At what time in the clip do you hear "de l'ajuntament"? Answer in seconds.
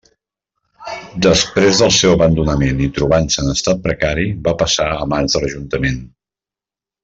5.39-6.05